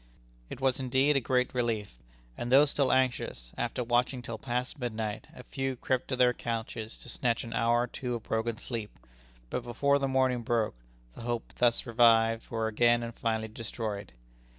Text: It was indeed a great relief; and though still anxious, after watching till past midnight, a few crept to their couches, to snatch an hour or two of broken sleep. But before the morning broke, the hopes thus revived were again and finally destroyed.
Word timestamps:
It 0.49 0.59
was 0.59 0.79
indeed 0.79 1.15
a 1.15 1.19
great 1.19 1.53
relief; 1.53 1.99
and 2.35 2.51
though 2.51 2.65
still 2.65 2.91
anxious, 2.91 3.51
after 3.55 3.83
watching 3.83 4.23
till 4.23 4.39
past 4.39 4.79
midnight, 4.79 5.27
a 5.35 5.43
few 5.43 5.75
crept 5.75 6.07
to 6.07 6.15
their 6.15 6.33
couches, 6.33 6.97
to 7.01 7.07
snatch 7.07 7.43
an 7.43 7.53
hour 7.53 7.83
or 7.83 7.87
two 7.87 8.15
of 8.15 8.23
broken 8.23 8.57
sleep. 8.57 8.97
But 9.51 9.61
before 9.63 9.99
the 9.99 10.07
morning 10.07 10.41
broke, 10.41 10.73
the 11.13 11.21
hopes 11.21 11.53
thus 11.59 11.85
revived 11.85 12.49
were 12.49 12.67
again 12.67 13.03
and 13.03 13.13
finally 13.13 13.47
destroyed. 13.47 14.13